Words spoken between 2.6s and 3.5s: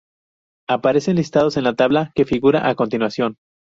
a continuación.